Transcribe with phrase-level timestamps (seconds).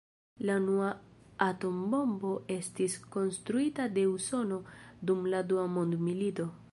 [0.49, 0.87] La unua
[1.47, 4.61] atombombo estis konstruita de Usono
[5.11, 6.49] dum la Dua mondmilito.